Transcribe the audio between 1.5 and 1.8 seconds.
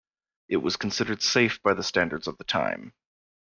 by